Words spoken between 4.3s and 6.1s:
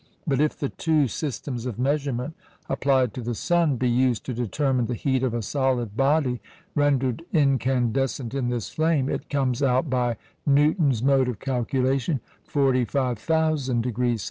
determine the heat of a solid